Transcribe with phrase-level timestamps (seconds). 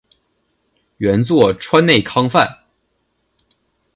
[0.97, 2.65] 原作川内康范。